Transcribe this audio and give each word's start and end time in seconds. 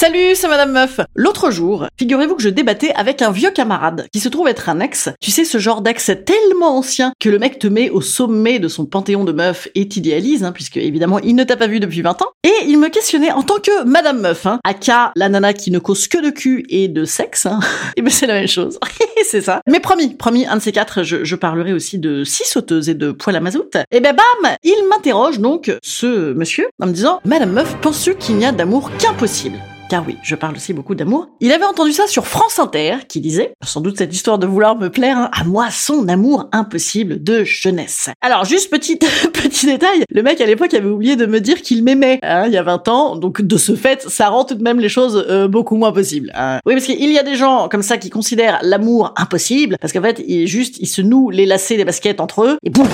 Salut, 0.00 0.34
c'est 0.34 0.48
Madame 0.48 0.72
Meuf. 0.72 0.98
L'autre 1.14 1.50
jour, 1.50 1.86
figurez-vous 1.98 2.34
que 2.34 2.42
je 2.42 2.48
débattais 2.48 2.90
avec 2.94 3.20
un 3.20 3.30
vieux 3.30 3.50
camarade 3.50 4.06
qui 4.10 4.18
se 4.18 4.30
trouve 4.30 4.48
être 4.48 4.70
un 4.70 4.80
ex. 4.80 5.10
Tu 5.20 5.30
sais, 5.30 5.44
ce 5.44 5.58
genre 5.58 5.82
d'ex 5.82 6.10
tellement 6.24 6.78
ancien 6.78 7.12
que 7.20 7.28
le 7.28 7.38
mec 7.38 7.58
te 7.58 7.66
met 7.66 7.90
au 7.90 8.00
sommet 8.00 8.58
de 8.60 8.68
son 8.68 8.86
panthéon 8.86 9.24
de 9.24 9.32
meufs 9.32 9.68
et 9.74 9.86
t'idéalise, 9.88 10.42
hein, 10.42 10.52
puisque 10.52 10.78
évidemment 10.78 11.18
il 11.18 11.34
ne 11.34 11.44
t'a 11.44 11.58
pas 11.58 11.66
vu 11.66 11.80
depuis 11.80 12.00
20 12.00 12.22
ans. 12.22 12.28
Et 12.44 12.64
il 12.66 12.78
me 12.78 12.88
questionnait 12.88 13.30
en 13.30 13.42
tant 13.42 13.58
que 13.58 13.84
Madame 13.84 14.22
Meuf, 14.22 14.46
hein, 14.46 14.58
aka 14.64 15.12
la 15.16 15.28
nana 15.28 15.52
qui 15.52 15.70
ne 15.70 15.78
cause 15.78 16.08
que 16.08 16.24
de 16.24 16.30
cul 16.30 16.64
et 16.70 16.88
de 16.88 17.04
sexe. 17.04 17.44
Hein. 17.44 17.60
et 17.98 18.00
ben 18.00 18.08
c'est 18.08 18.26
la 18.26 18.32
même 18.32 18.48
chose. 18.48 18.78
c'est 19.28 19.42
ça. 19.42 19.60
Mais 19.68 19.80
promis, 19.80 20.14
promis, 20.14 20.46
un 20.46 20.56
de 20.56 20.62
ces 20.62 20.72
quatre, 20.72 21.02
je, 21.02 21.34
parlerai 21.34 21.74
aussi 21.74 21.98
de 21.98 22.24
six 22.24 22.48
sauteuses 22.48 22.88
et 22.88 22.94
de 22.94 23.12
poils 23.12 23.36
à 23.36 23.40
mazout. 23.40 23.76
Et 23.90 24.00
ben 24.00 24.16
bam, 24.16 24.54
il 24.62 24.82
m'interroge 24.88 25.40
donc, 25.40 25.70
ce 25.82 26.32
monsieur, 26.32 26.68
en 26.80 26.86
me 26.86 26.92
disant, 26.92 27.20
Madame 27.26 27.52
Meuf, 27.52 27.76
penses-tu 27.82 28.14
qu'il 28.14 28.36
n'y 28.36 28.46
a 28.46 28.52
d'amour 28.52 28.90
qu'impossible? 28.98 29.60
Car 29.90 30.04
oui, 30.06 30.16
je 30.22 30.36
parle 30.36 30.54
aussi 30.54 30.72
beaucoup 30.72 30.94
d'amour. 30.94 31.28
Il 31.40 31.50
avait 31.50 31.64
entendu 31.64 31.92
ça 31.92 32.06
sur 32.06 32.24
France 32.24 32.60
Inter, 32.60 32.98
qui 33.08 33.20
disait, 33.20 33.54
sans 33.64 33.80
doute 33.80 33.98
cette 33.98 34.14
histoire 34.14 34.38
de 34.38 34.46
vouloir 34.46 34.76
me 34.76 34.88
plaire, 34.88 35.18
hein, 35.18 35.30
à 35.32 35.42
moi 35.42 35.68
son 35.72 36.06
amour 36.06 36.48
impossible 36.52 37.20
de 37.20 37.42
jeunesse. 37.42 38.08
Alors 38.20 38.44
juste 38.44 38.70
petit 38.70 38.96
petit 39.32 39.66
détail, 39.66 40.04
le 40.08 40.22
mec 40.22 40.40
à 40.40 40.46
l'époque 40.46 40.72
avait 40.74 40.88
oublié 40.88 41.16
de 41.16 41.26
me 41.26 41.40
dire 41.40 41.60
qu'il 41.60 41.82
m'aimait, 41.82 42.20
hein, 42.22 42.44
il 42.46 42.52
y 42.52 42.56
a 42.56 42.62
20 42.62 42.86
ans, 42.86 43.16
donc 43.16 43.42
de 43.42 43.56
ce 43.56 43.74
fait, 43.74 44.08
ça 44.08 44.28
rend 44.28 44.44
tout 44.44 44.54
de 44.54 44.62
même 44.62 44.78
les 44.78 44.88
choses 44.88 45.26
euh, 45.28 45.48
beaucoup 45.48 45.74
moins 45.74 45.90
possibles. 45.90 46.30
Hein. 46.36 46.60
Oui, 46.64 46.74
parce 46.74 46.86
qu'il 46.86 47.12
y 47.12 47.18
a 47.18 47.24
des 47.24 47.34
gens 47.34 47.68
comme 47.68 47.82
ça 47.82 47.98
qui 47.98 48.10
considèrent 48.10 48.60
l'amour 48.62 49.12
impossible, 49.16 49.76
parce 49.80 49.92
qu'en 49.92 50.02
fait, 50.02 50.22
il 50.24 50.42
est 50.42 50.46
juste, 50.46 50.76
ils 50.78 50.86
se 50.86 51.02
nouent 51.02 51.30
les 51.30 51.46
lacets 51.46 51.76
des 51.76 51.84
baskets 51.84 52.20
entre 52.20 52.44
eux, 52.44 52.58
et 52.62 52.70
boum 52.70 52.86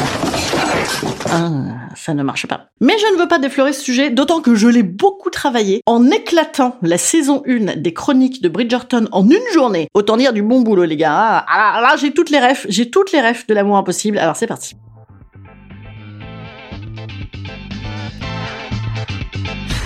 ah, 1.31 1.51
ça 1.95 2.15
ne 2.15 2.23
marche 2.23 2.47
pas. 2.47 2.69
Mais 2.81 2.95
je 2.99 3.15
ne 3.15 3.19
veux 3.21 3.29
pas 3.29 3.39
déflorer 3.39 3.73
ce 3.73 3.83
sujet, 3.83 4.11
d'autant 4.11 4.41
que 4.41 4.55
je 4.55 4.69
l'ai 4.69 4.83
beaucoup 4.83 5.31
travaillé 5.31 5.83
en 5.87 6.11
éclatant 6.11 6.77
la 6.83 6.99
saison 6.99 7.43
1 7.47 7.77
des 7.77 7.95
chroniques 7.95 8.43
de 8.43 8.49
Bridgerton 8.49 9.07
en 9.13 9.29
une 9.29 9.53
journée. 9.53 9.89
Autant 9.95 10.17
dire 10.17 10.33
du 10.33 10.43
bon 10.43 10.61
boulot, 10.61 10.85
les 10.85 10.97
gars. 10.97 11.45
Ah, 11.49 11.75
ah 11.77 11.81
là, 11.81 11.97
j'ai 11.97 12.13
toutes 12.13 12.31
les 12.31 12.41
refs, 12.41 12.67
j'ai 12.69 12.91
toutes 12.91 13.13
les 13.13 13.21
refs 13.21 13.47
de 13.47 13.55
l'amour 13.55 13.77
impossible. 13.77 14.19
Alors 14.19 14.37
c'est 14.37 14.47
parti. 14.47 14.75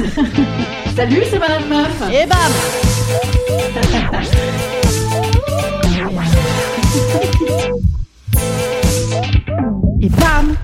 Salut, 0.96 1.22
c'est 1.30 1.38
Madame 1.38 1.68
Meuf. 1.68 2.02
Et 2.12 2.26
bam. 2.26 2.52
Et 10.02 10.08
bam, 10.08 10.56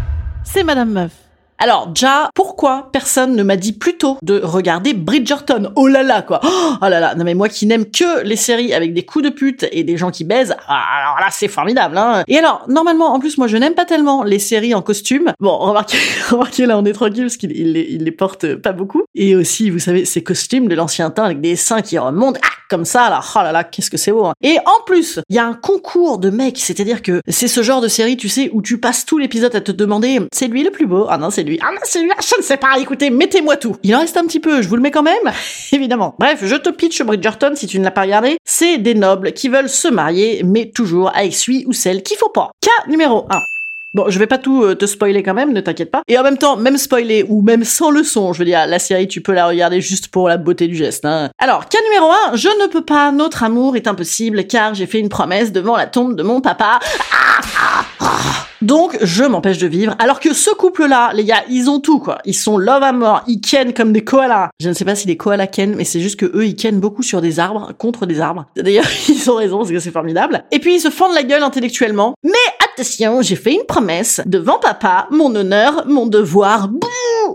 Madame 0.62 0.90
Meuf. 0.90 1.12
Alors, 1.58 1.86
déjà, 1.86 2.28
pourquoi 2.34 2.90
personne 2.92 3.34
ne 3.34 3.42
m'a 3.42 3.56
dit 3.56 3.72
plus 3.72 3.96
tôt 3.96 4.18
de 4.22 4.40
regarder 4.42 4.92
Bridgerton? 4.92 5.72
Oh 5.74 5.88
là 5.88 6.02
là, 6.02 6.20
quoi 6.20 6.40
Oh 6.44 6.88
là 6.88 7.00
là, 7.00 7.14
non 7.14 7.24
mais 7.24 7.32
moi 7.32 7.48
qui 7.48 7.64
n'aime 7.64 7.86
que 7.86 8.22
les 8.24 8.36
séries 8.36 8.74
avec 8.74 8.92
des 8.92 9.04
coups 9.06 9.24
de 9.24 9.30
pute 9.30 9.66
et 9.72 9.82
des 9.82 9.96
gens 9.96 10.10
qui 10.10 10.24
baisent, 10.24 10.54
ah, 10.68 10.82
alors 11.00 11.18
là, 11.18 11.28
c'est 11.30 11.48
formidable, 11.48 11.96
hein 11.96 12.24
Et 12.28 12.36
alors, 12.36 12.66
normalement, 12.68 13.14
en 13.14 13.20
plus, 13.20 13.38
moi, 13.38 13.46
je 13.46 13.56
n'aime 13.56 13.74
pas 13.74 13.86
tellement 13.86 14.22
les 14.22 14.38
séries 14.38 14.74
en 14.74 14.82
costume. 14.82 15.32
Bon, 15.40 15.56
remarquez, 15.58 15.96
remarquez 16.30 16.66
là, 16.66 16.78
on 16.78 16.84
est 16.84 16.92
tranquille 16.92 17.24
parce 17.24 17.38
qu'il 17.38 17.52
il 17.52 17.72
les, 17.72 17.86
il 17.90 18.04
les 18.04 18.12
porte 18.12 18.56
pas 18.56 18.72
beaucoup. 18.72 19.04
Et 19.14 19.34
aussi, 19.34 19.70
vous 19.70 19.78
savez, 19.78 20.04
ces 20.04 20.22
costumes 20.22 20.68
de 20.68 20.74
l'ancien 20.74 21.10
temps 21.10 21.24
avec 21.24 21.40
des 21.40 21.56
seins 21.56 21.80
qui 21.80 21.96
remontent, 21.96 22.38
ah, 22.44 22.55
comme 22.68 22.84
ça, 22.84 23.10
là, 23.10 23.20
oh 23.34 23.38
là 23.38 23.52
là, 23.52 23.64
qu'est-ce 23.64 23.90
que 23.90 23.96
c'est 23.96 24.12
beau 24.12 24.26
hein. 24.26 24.34
Et 24.42 24.58
en 24.64 24.84
plus, 24.84 25.20
il 25.28 25.36
y 25.36 25.38
a 25.38 25.46
un 25.46 25.54
concours 25.54 26.18
de 26.18 26.30
mecs, 26.30 26.58
c'est-à-dire 26.58 27.02
que 27.02 27.20
c'est 27.28 27.48
ce 27.48 27.62
genre 27.62 27.80
de 27.80 27.88
série, 27.88 28.16
tu 28.16 28.28
sais, 28.28 28.50
où 28.52 28.62
tu 28.62 28.78
passes 28.78 29.04
tout 29.04 29.18
l'épisode 29.18 29.54
à 29.54 29.60
te 29.60 29.72
demander, 29.72 30.20
c'est 30.32 30.48
lui 30.48 30.62
le 30.62 30.70
plus 30.70 30.86
beau? 30.86 31.06
Ah 31.08 31.18
non, 31.18 31.30
c'est 31.30 31.42
lui. 31.42 31.58
Ah 31.62 31.70
non, 31.72 31.80
c'est 31.84 32.02
lui. 32.02 32.10
Ah, 32.16 32.20
je 32.20 32.36
ne 32.38 32.42
sais 32.42 32.56
pas. 32.56 32.78
Écoutez, 32.78 33.10
mettez-moi 33.10 33.56
tout. 33.56 33.76
Il 33.82 33.94
en 33.94 34.00
reste 34.00 34.16
un 34.16 34.24
petit 34.24 34.40
peu. 34.40 34.62
Je 34.62 34.68
vous 34.68 34.76
le 34.76 34.82
mets 34.82 34.90
quand 34.90 35.02
même. 35.02 35.32
Évidemment. 35.72 36.14
Bref, 36.18 36.40
je 36.42 36.56
te 36.56 36.70
pitch 36.70 37.02
Bridgerton 37.02 37.52
si 37.54 37.66
tu 37.66 37.78
ne 37.78 37.84
l'as 37.84 37.90
pas 37.90 38.02
regardé. 38.02 38.38
C'est 38.44 38.78
des 38.78 38.94
nobles 38.94 39.32
qui 39.32 39.48
veulent 39.48 39.68
se 39.68 39.88
marier, 39.88 40.42
mais 40.44 40.70
toujours 40.70 41.14
avec 41.14 41.34
celui 41.34 41.64
ou 41.66 41.72
celle 41.72 42.02
qu'il 42.02 42.16
faut 42.16 42.28
pas. 42.28 42.50
Cas 42.60 42.88
numéro 42.88 43.26
1. 43.30 43.55
Bon, 43.96 44.10
je 44.10 44.18
vais 44.18 44.26
pas 44.26 44.36
tout 44.36 44.62
euh, 44.62 44.74
te 44.74 44.84
spoiler 44.84 45.22
quand 45.22 45.32
même, 45.32 45.54
ne 45.54 45.60
t'inquiète 45.62 45.90
pas. 45.90 46.02
Et 46.06 46.18
en 46.18 46.22
même 46.22 46.36
temps, 46.36 46.58
même 46.58 46.76
spoiler 46.76 47.24
ou 47.30 47.40
même 47.40 47.64
sans 47.64 47.90
le 47.90 48.02
son, 48.02 48.34
je 48.34 48.40
veux 48.40 48.44
dire, 48.44 48.66
la 48.66 48.78
série, 48.78 49.08
tu 49.08 49.22
peux 49.22 49.32
la 49.32 49.46
regarder 49.46 49.80
juste 49.80 50.08
pour 50.08 50.28
la 50.28 50.36
beauté 50.36 50.68
du 50.68 50.74
geste. 50.74 51.06
Hein. 51.06 51.30
Alors, 51.38 51.66
cas 51.66 51.78
numéro 51.82 52.12
1, 52.30 52.36
je 52.36 52.48
ne 52.62 52.66
peux 52.66 52.84
pas, 52.84 53.10
notre 53.10 53.42
amour 53.42 53.74
est 53.74 53.86
impossible 53.86 54.46
car 54.46 54.74
j'ai 54.74 54.84
fait 54.84 55.00
une 55.00 55.08
promesse 55.08 55.50
devant 55.50 55.78
la 55.78 55.86
tombe 55.86 56.14
de 56.14 56.22
mon 56.22 56.42
papa. 56.42 56.78
Ah, 57.10 57.40
ah, 57.58 57.84
ah. 58.00 58.46
Donc, 58.62 58.96
je 59.02 59.24
m'empêche 59.24 59.58
de 59.58 59.66
vivre. 59.66 59.94
Alors 59.98 60.20
que 60.20 60.32
ce 60.32 60.50
couple-là, 60.50 61.12
les 61.14 61.24
gars, 61.24 61.44
ils 61.50 61.68
ont 61.68 61.80
tout, 61.80 61.98
quoi. 61.98 62.18
Ils 62.24 62.34
sont 62.34 62.58
love 62.58 62.82
à 62.82 62.92
mort. 62.92 63.22
Ils 63.26 63.40
kennent 63.40 63.74
comme 63.74 63.92
des 63.92 64.04
koalas. 64.04 64.50
Je 64.60 64.68
ne 64.68 64.74
sais 64.74 64.84
pas 64.84 64.94
si 64.94 65.06
les 65.06 65.16
koalas 65.16 65.46
kennent, 65.46 65.74
mais 65.74 65.84
c'est 65.84 66.00
juste 66.00 66.18
que 66.18 66.26
eux, 66.26 66.46
ils 66.46 66.56
kennent 66.56 66.80
beaucoup 66.80 67.02
sur 67.02 67.20
des 67.20 67.38
arbres, 67.40 67.72
contre 67.78 68.06
des 68.06 68.20
arbres. 68.20 68.46
D'ailleurs, 68.56 68.86
ils 69.08 69.30
ont 69.30 69.36
raison, 69.36 69.58
parce 69.58 69.70
que 69.70 69.78
c'est 69.78 69.90
formidable. 69.90 70.44
Et 70.50 70.58
puis, 70.58 70.76
ils 70.76 70.80
se 70.80 70.90
fendent 70.90 71.14
la 71.14 71.22
gueule 71.22 71.42
intellectuellement. 71.42 72.14
Mais 72.22 72.32
attention, 72.72 73.22
j'ai 73.22 73.36
fait 73.36 73.52
une 73.52 73.66
promesse. 73.66 74.20
Devant 74.26 74.58
papa, 74.58 75.08
mon 75.10 75.34
honneur, 75.34 75.84
mon 75.86 76.06
devoir. 76.06 76.68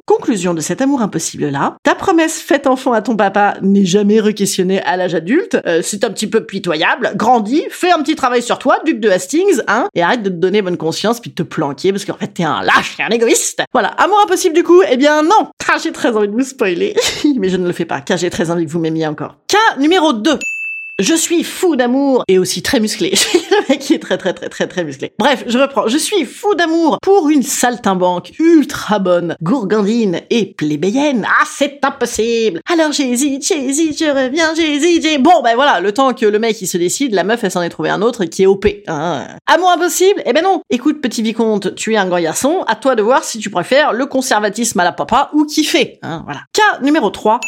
Conclusion 0.05 0.53
de 0.53 0.61
cet 0.61 0.81
amour 0.81 1.01
impossible-là. 1.01 1.75
Ta 1.83 1.95
promesse 1.95 2.39
faite 2.39 2.67
enfant 2.67 2.93
à 2.93 3.01
ton 3.01 3.15
papa 3.15 3.55
n'est 3.61 3.85
jamais 3.85 4.19
requestionnée 4.19 4.81
à 4.81 4.97
l'âge 4.97 5.15
adulte. 5.15 5.57
Euh, 5.65 5.81
c'est 5.83 6.03
un 6.03 6.09
petit 6.09 6.27
peu 6.27 6.45
pitoyable. 6.45 7.11
Grandis, 7.15 7.63
fais 7.69 7.91
un 7.91 7.99
petit 7.99 8.15
travail 8.15 8.41
sur 8.41 8.59
toi, 8.59 8.79
duc 8.85 8.99
de 8.99 9.09
Hastings, 9.09 9.61
hein, 9.67 9.87
et 9.95 10.01
arrête 10.01 10.23
de 10.23 10.29
te 10.29 10.35
donner 10.35 10.61
bonne 10.61 10.77
conscience 10.77 11.19
puis 11.19 11.31
de 11.31 11.35
te 11.35 11.43
planquer 11.43 11.91
parce 11.91 12.05
qu'en 12.05 12.17
fait 12.17 12.27
t'es 12.27 12.43
un 12.43 12.61
lâche 12.61 12.95
et 12.99 13.03
un 13.03 13.09
égoïste. 13.09 13.63
Voilà, 13.73 13.89
amour 13.89 14.19
impossible 14.23 14.55
du 14.55 14.63
coup, 14.63 14.81
eh 14.89 14.97
bien 14.97 15.23
non. 15.23 15.49
Car 15.65 15.79
j'ai 15.79 15.91
très 15.91 16.15
envie 16.15 16.27
de 16.27 16.33
vous 16.33 16.43
spoiler, 16.43 16.95
mais 17.37 17.49
je 17.49 17.57
ne 17.57 17.67
le 17.67 17.73
fais 17.73 17.85
pas, 17.85 18.01
car 18.01 18.17
j'ai 18.17 18.29
très 18.29 18.51
envie 18.51 18.65
que 18.65 18.71
vous 18.71 18.79
m'aimiez 18.79 19.07
encore. 19.07 19.35
Cas 19.47 19.77
numéro 19.79 20.13
2. 20.13 20.39
Je 21.01 21.15
suis 21.15 21.43
fou 21.43 21.75
d'amour 21.75 22.23
et 22.27 22.37
aussi 22.37 22.61
très 22.61 22.79
musclé. 22.79 23.09
Le 23.33 23.69
mec 23.69 23.79
qui 23.79 23.95
est 23.95 23.99
très 23.99 24.19
très 24.19 24.33
très 24.33 24.49
très 24.49 24.67
très 24.67 24.83
musclé. 24.83 25.11
Bref, 25.17 25.43
je 25.47 25.57
reprends. 25.57 25.87
Je 25.87 25.97
suis 25.97 26.25
fou 26.25 26.53
d'amour 26.53 26.99
pour 27.01 27.29
une 27.29 27.41
saltimbanque 27.41 28.33
ultra 28.37 28.99
bonne, 28.99 29.35
gourgandine 29.41 30.21
et 30.29 30.53
plébéienne. 30.53 31.25
Ah, 31.27 31.45
c'est 31.49 31.83
impossible. 31.83 32.61
Alors 32.71 32.91
j'hésite, 32.91 33.47
j'hésite, 33.47 33.97
je 33.97 34.11
reviens, 34.11 34.53
j'hésite, 34.53 35.01
j'ai... 35.01 35.17
Bon, 35.17 35.41
ben 35.43 35.55
voilà, 35.55 35.79
le 35.79 35.91
temps 35.91 36.13
que 36.13 36.27
le 36.27 36.37
mec 36.37 36.61
il 36.61 36.67
se 36.67 36.77
décide, 36.77 37.15
la 37.15 37.23
meuf 37.23 37.43
elle 37.43 37.49
s'en 37.49 37.63
est 37.63 37.69
trouvé 37.69 37.89
un 37.89 38.03
autre 38.03 38.25
qui 38.25 38.43
est 38.43 38.47
OP. 38.47 38.67
Hein. 38.87 39.25
Amour 39.47 39.71
impossible 39.71 40.21
Eh 40.27 40.33
ben 40.33 40.43
non. 40.43 40.61
Écoute, 40.69 41.01
petit 41.01 41.23
vicomte, 41.23 41.73
tu 41.73 41.95
es 41.95 41.97
un 41.97 42.05
grand 42.05 42.21
garçon, 42.21 42.63
à 42.67 42.75
toi 42.75 42.93
de 42.93 43.01
voir 43.01 43.23
si 43.23 43.39
tu 43.39 43.49
préfères 43.49 43.93
le 43.93 44.05
conservatisme 44.05 44.79
à 44.79 44.83
la 44.83 44.91
papa 44.91 45.31
ou 45.33 45.45
kiffer. 45.45 45.97
Hein, 46.03 46.21
voilà. 46.25 46.41
Cas 46.53 46.79
numéro 46.83 47.09
3 47.09 47.39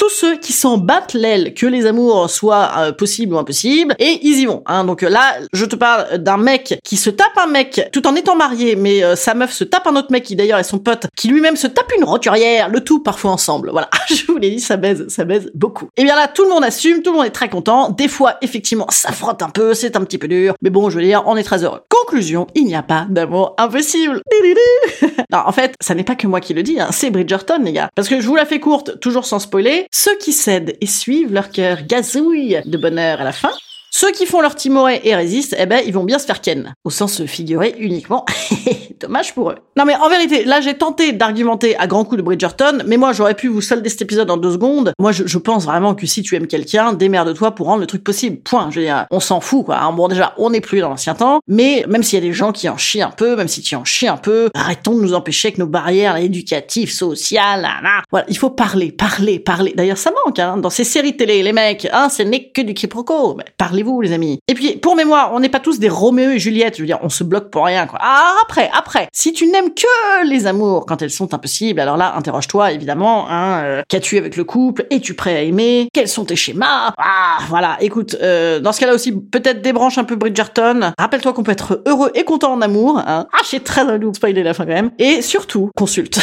tous 0.00 0.08
ceux 0.08 0.38
qui 0.38 0.54
s'en 0.54 0.78
battent 0.78 1.12
l'aile 1.12 1.52
que 1.52 1.66
les 1.66 1.84
amours 1.84 2.30
soient 2.30 2.70
euh, 2.78 2.92
possibles 2.92 3.34
ou 3.34 3.38
impossibles, 3.38 3.94
et 3.98 4.18
ils 4.22 4.38
y 4.38 4.46
vont. 4.46 4.62
Hein. 4.64 4.84
Donc 4.84 5.02
là, 5.02 5.34
je 5.52 5.66
te 5.66 5.76
parle 5.76 6.16
d'un 6.16 6.38
mec 6.38 6.80
qui 6.82 6.96
se 6.96 7.10
tape 7.10 7.36
un 7.36 7.48
mec 7.48 7.90
tout 7.92 8.06
en 8.06 8.14
étant 8.14 8.34
marié, 8.34 8.76
mais 8.76 9.04
euh, 9.04 9.14
sa 9.14 9.34
meuf 9.34 9.52
se 9.52 9.62
tape 9.62 9.86
un 9.86 9.96
autre 9.96 10.10
mec 10.10 10.22
qui 10.22 10.36
d'ailleurs 10.36 10.58
est 10.58 10.64
son 10.64 10.78
pote, 10.78 11.06
qui 11.18 11.28
lui-même 11.28 11.54
se 11.54 11.66
tape 11.66 11.92
une 11.94 12.04
roturière, 12.04 12.70
le 12.70 12.82
tout 12.82 13.02
parfois 13.02 13.30
ensemble. 13.30 13.68
Voilà, 13.72 13.90
je 14.08 14.24
vous 14.26 14.38
l'ai 14.38 14.48
dit, 14.48 14.60
ça 14.60 14.78
baise, 14.78 15.04
ça 15.08 15.24
baise 15.24 15.50
beaucoup. 15.54 15.90
Et 15.98 16.04
bien 16.04 16.16
là, 16.16 16.28
tout 16.28 16.44
le 16.44 16.48
monde 16.48 16.64
assume, 16.64 17.02
tout 17.02 17.10
le 17.10 17.18
monde 17.18 17.26
est 17.26 17.30
très 17.30 17.50
content. 17.50 17.90
Des 17.90 18.08
fois, 18.08 18.36
effectivement, 18.40 18.86
ça 18.88 19.12
frotte 19.12 19.42
un 19.42 19.50
peu, 19.50 19.74
c'est 19.74 19.96
un 19.96 20.04
petit 20.04 20.16
peu 20.16 20.28
dur, 20.28 20.54
mais 20.62 20.70
bon, 20.70 20.88
je 20.88 20.96
veux 20.96 21.04
dire, 21.04 21.24
on 21.26 21.36
est 21.36 21.44
très 21.44 21.62
heureux. 21.62 21.80
Conclusion, 21.90 22.46
il 22.54 22.64
n'y 22.64 22.74
a 22.74 22.82
pas 22.82 23.06
d'amour 23.10 23.54
impossible. 23.58 24.22
non, 25.30 25.40
en 25.44 25.52
fait, 25.52 25.74
ça 25.78 25.94
n'est 25.94 26.04
pas 26.04 26.14
que 26.14 26.26
moi 26.26 26.40
qui 26.40 26.54
le 26.54 26.62
dis, 26.62 26.80
hein, 26.80 26.88
c'est 26.90 27.10
Bridgerton, 27.10 27.60
les 27.62 27.72
gars. 27.72 27.90
Parce 27.94 28.08
que 28.08 28.18
je 28.18 28.26
vous 28.26 28.36
la 28.36 28.46
fais 28.46 28.60
courte, 28.60 28.98
toujours 29.00 29.26
sans 29.26 29.40
spoiler, 29.40 29.86
ceux 29.90 30.16
qui 30.18 30.32
cèdent 30.32 30.76
et 30.80 30.86
suivent 30.86 31.32
leur 31.32 31.50
cœur 31.50 31.82
gazouille 31.82 32.60
de 32.64 32.78
bonheur 32.78 33.20
à 33.20 33.24
la 33.24 33.32
fin, 33.32 33.52
ceux 33.90 34.12
qui 34.12 34.24
font 34.24 34.40
leur 34.40 34.54
timoré 34.54 35.00
et 35.04 35.14
résistent, 35.16 35.56
eh 35.58 35.66
ben, 35.66 35.80
ils 35.84 35.92
vont 35.92 36.04
bien 36.04 36.20
se 36.20 36.24
faire 36.24 36.40
ken. 36.40 36.74
Au 36.84 36.90
sens 36.90 37.24
figuré 37.24 37.74
uniquement. 37.78 38.24
Dommage 39.00 39.34
pour 39.34 39.50
eux. 39.50 39.56
Non 39.76 39.84
mais 39.84 39.96
en 39.96 40.08
vérité, 40.08 40.44
là 40.44 40.60
j'ai 40.60 40.74
tenté 40.74 41.12
d'argumenter 41.12 41.76
à 41.76 41.86
grands 41.86 42.04
coups 42.04 42.18
de 42.18 42.22
Bridgerton, 42.22 42.82
mais 42.86 42.98
moi 42.98 43.12
j'aurais 43.12 43.34
pu 43.34 43.48
vous 43.48 43.60
solder 43.60 43.88
cet 43.88 44.02
épisode 44.02 44.30
en 44.30 44.36
deux 44.36 44.52
secondes. 44.52 44.92
Moi 44.98 45.10
je, 45.12 45.38
pense 45.38 45.64
vraiment 45.64 45.94
que 45.94 46.06
si 46.06 46.22
tu 46.22 46.36
aimes 46.36 46.46
quelqu'un, 46.46 46.92
démerde-toi 46.92 47.52
pour 47.52 47.66
rendre 47.66 47.80
le 47.80 47.86
truc 47.86 48.04
possible. 48.04 48.38
Point. 48.42 48.70
Je 48.70 48.80
veux 48.80 48.84
dire, 48.84 49.06
on 49.10 49.20
s'en 49.20 49.40
fout 49.40 49.64
quoi. 49.64 49.90
Bon 49.96 50.06
déjà, 50.06 50.34
on 50.38 50.50
n'est 50.50 50.60
plus 50.60 50.80
dans 50.80 50.90
l'ancien 50.90 51.14
temps, 51.14 51.40
mais 51.48 51.84
même 51.88 52.02
s'il 52.02 52.18
y 52.18 52.22
a 52.22 52.26
des 52.26 52.32
gens 52.32 52.52
qui 52.52 52.68
en 52.68 52.76
chient 52.76 53.02
un 53.02 53.10
peu, 53.10 53.36
même 53.36 53.48
si 53.48 53.60
tu 53.60 53.74
en 53.74 53.84
chies 53.84 54.08
un 54.08 54.16
peu, 54.16 54.50
arrêtons 54.54 54.94
de 54.94 55.00
nous 55.00 55.14
empêcher 55.14 55.48
avec 55.48 55.58
nos 55.58 55.66
barrières 55.66 56.16
éducatives, 56.16 56.92
sociales, 56.92 57.62
là, 57.62 58.02
Voilà, 58.10 58.26
il 58.28 58.36
faut 58.36 58.50
parler, 58.50 58.92
parler, 58.92 59.38
parler. 59.38 59.72
D'ailleurs 59.74 59.98
ça 59.98 60.12
manque 60.24 60.38
hein, 60.38 60.58
dans 60.58 60.70
ces 60.70 60.84
séries 60.84 61.16
télé, 61.16 61.42
les 61.42 61.52
mecs, 61.52 61.88
hein, 61.92 62.08
ce 62.08 62.22
n'est 62.22 62.50
que 62.50 62.62
du 62.62 62.74
quiproquo. 62.74 63.38
parlez 63.56 63.79
vous 63.82 64.00
les 64.00 64.12
amis. 64.12 64.40
Et 64.48 64.54
puis, 64.54 64.76
pour 64.76 64.96
mémoire, 64.96 65.30
on 65.32 65.40
n'est 65.40 65.48
pas 65.48 65.60
tous 65.60 65.78
des 65.78 65.88
Roméo 65.88 66.30
et 66.30 66.38
Juliette. 66.38 66.76
Je 66.76 66.82
veux 66.82 66.86
dire, 66.86 66.98
on 67.02 67.08
se 67.08 67.24
bloque 67.24 67.50
pour 67.50 67.64
rien, 67.64 67.86
quoi. 67.86 67.98
Ah, 68.02 68.36
après, 68.42 68.70
après. 68.76 69.08
Si 69.12 69.32
tu 69.32 69.46
n'aimes 69.46 69.74
que 69.74 70.26
les 70.28 70.46
amours 70.46 70.86
quand 70.86 71.02
elles 71.02 71.10
sont 71.10 71.32
impossibles, 71.34 71.80
alors 71.80 71.96
là, 71.96 72.14
interroge-toi, 72.16 72.72
évidemment, 72.72 73.28
hein, 73.30 73.62
euh, 73.64 73.82
qu'as-tu 73.88 74.18
avec 74.18 74.36
le 74.36 74.44
couple? 74.44 74.86
Es-tu 74.90 75.14
prêt 75.14 75.36
à 75.36 75.42
aimer? 75.42 75.88
Quels 75.92 76.08
sont 76.08 76.24
tes 76.24 76.36
schémas? 76.36 76.92
Ah, 76.98 77.38
voilà. 77.48 77.76
Écoute, 77.80 78.16
euh, 78.22 78.60
dans 78.60 78.72
ce 78.72 78.80
cas-là 78.80 78.94
aussi, 78.94 79.12
peut-être 79.12 79.62
débranche 79.62 79.98
un 79.98 80.04
peu 80.04 80.16
Bridgerton. 80.16 80.92
Rappelle-toi 80.98 81.32
qu'on 81.32 81.42
peut 81.42 81.52
être 81.52 81.82
heureux 81.86 82.10
et 82.14 82.24
content 82.24 82.52
en 82.52 82.60
amour, 82.60 82.98
hein. 82.98 83.26
Ah, 83.32 83.42
j'ai 83.50 83.60
très 83.60 83.82
envie 83.82 83.98
de 83.98 84.14
spoiler 84.14 84.42
la 84.42 84.54
fin 84.54 84.64
quand 84.64 84.72
même. 84.72 84.90
Et 84.98 85.22
surtout, 85.22 85.70
consulte. 85.76 86.20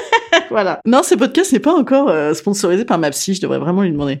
voilà. 0.50 0.80
Non, 0.84 1.02
ce 1.02 1.14
podcast 1.14 1.52
n'est 1.52 1.60
pas 1.60 1.74
encore 1.74 2.08
euh, 2.08 2.34
sponsorisé 2.34 2.84
par 2.84 2.98
ma 2.98 3.10
psy, 3.10 3.34
je 3.34 3.40
devrais 3.40 3.58
vraiment 3.58 3.82
lui 3.82 3.92
demander. 3.92 4.20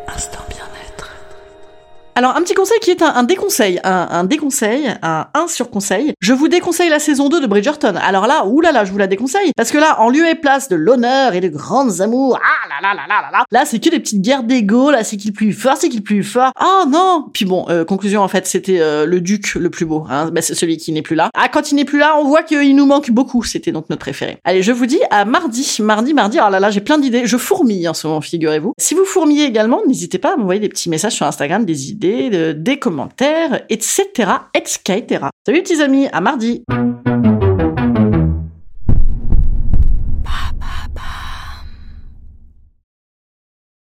Alors 2.15 2.35
un 2.35 2.41
petit 2.41 2.53
conseil 2.53 2.77
qui 2.79 2.91
est 2.91 3.01
un, 3.01 3.23
déconseil, 3.23 3.79
un, 3.85 4.07
un, 4.11 4.23
déconseil, 4.25 4.93
un 5.01 5.27
1 5.33 5.47
sur 5.47 5.69
conseil. 5.69 6.13
Je 6.19 6.33
vous 6.33 6.49
déconseille 6.49 6.89
la 6.89 6.99
saison 6.99 7.29
2 7.29 7.39
de 7.39 7.47
Bridgerton. 7.47 7.95
Alors 7.95 8.27
là, 8.27 8.45
oulala, 8.45 8.83
je 8.83 8.91
vous 8.91 8.97
la 8.97 9.07
déconseille. 9.07 9.51
Parce 9.55 9.71
que 9.71 9.77
là, 9.77 10.01
en 10.01 10.09
lieu 10.09 10.27
et 10.27 10.35
place 10.35 10.67
de 10.67 10.75
l'honneur 10.75 11.33
et 11.35 11.39
de 11.39 11.47
grandes 11.47 12.01
amours, 12.01 12.37
ah 12.43 12.67
là 12.67 12.89
là 12.89 12.93
là 12.93 13.07
là 13.07 13.21
là 13.21 13.31
là, 13.31 13.45
là 13.49 13.65
c'est 13.65 13.79
que 13.79 13.89
des 13.89 13.99
petites 13.99 14.21
guerres 14.21 14.43
d'ego, 14.43 14.91
là 14.91 15.05
c'est 15.05 15.15
qui 15.15 15.29
le 15.29 15.33
plus 15.33 15.53
fort, 15.53 15.77
c'est 15.77 15.87
qui 15.87 15.97
le 15.97 16.03
plus 16.03 16.23
fort. 16.23 16.51
Ah 16.57 16.83
non 16.87 17.27
Puis 17.31 17.45
bon, 17.45 17.65
euh, 17.69 17.85
conclusion 17.85 18.21
en 18.21 18.27
fait, 18.27 18.45
c'était 18.45 18.81
euh, 18.81 19.05
le 19.05 19.21
duc 19.21 19.55
le 19.55 19.69
plus 19.69 19.85
beau, 19.85 20.05
hein, 20.09 20.31
bah, 20.31 20.41
c'est 20.41 20.53
celui 20.53 20.75
qui 20.75 20.91
n'est 20.91 21.01
plus 21.01 21.15
là. 21.15 21.29
Ah 21.33 21.47
quand 21.47 21.71
il 21.71 21.75
n'est 21.75 21.85
plus 21.85 21.99
là, 21.99 22.17
on 22.19 22.25
voit 22.25 22.43
qu'il 22.43 22.75
nous 22.75 22.85
manque 22.85 23.09
beaucoup, 23.09 23.43
c'était 23.43 23.71
donc 23.71 23.89
notre 23.89 24.01
préféré. 24.01 24.37
Allez, 24.43 24.63
je 24.63 24.73
vous 24.73 24.85
dis 24.85 24.99
à 25.11 25.23
mardi, 25.23 25.77
mardi, 25.79 26.13
mardi, 26.13 26.39
oh 26.45 26.49
là 26.49 26.59
là, 26.59 26.71
j'ai 26.71 26.81
plein 26.81 26.97
d'idées, 26.97 27.25
je 27.25 27.37
fourmille 27.37 27.87
en 27.87 27.93
ce 27.93 28.05
moment, 28.05 28.19
figurez-vous. 28.19 28.73
Si 28.77 28.95
vous 28.95 29.05
fourmillez 29.05 29.45
également, 29.45 29.79
n'hésitez 29.87 30.17
pas 30.17 30.33
à 30.33 30.35
m'envoyer 30.35 30.59
des 30.59 30.69
petits 30.69 30.89
messages 30.89 31.13
sur 31.13 31.25
Instagram, 31.25 31.63
des 31.63 31.93
des 32.01 32.79
commentaires, 32.79 33.63
etc., 33.69 34.03
etc. 34.55 35.25
Salut 35.45 35.61
petits 35.61 35.81
amis, 35.81 36.07
à 36.11 36.21
mardi 36.21 36.63